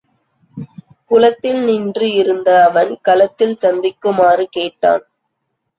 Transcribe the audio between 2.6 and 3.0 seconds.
அவன்